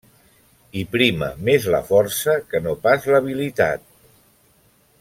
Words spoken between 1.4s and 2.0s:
més la